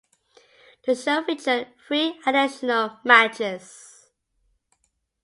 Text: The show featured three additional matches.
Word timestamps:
The 0.87 0.95
show 0.95 1.23
featured 1.23 1.75
three 1.87 2.19
additional 2.25 2.97
matches. 3.05 4.07